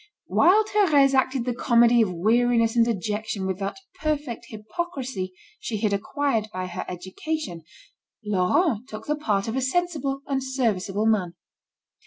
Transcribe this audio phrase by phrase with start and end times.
[0.25, 5.93] While Thérèse acted the comedy of weariness and dejection with that perfect hypocrisy she had
[5.93, 7.61] acquired by her education,
[8.25, 11.35] Laurent took the part of a sensible and serviceable man.